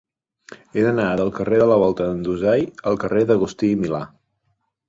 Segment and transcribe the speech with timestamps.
[0.79, 4.05] He d'anar del carrer de la Volta d'en Dusai al carrer d'Agustí i Milà.